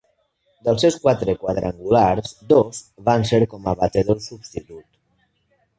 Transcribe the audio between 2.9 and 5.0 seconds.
van ser com a batedor substitut.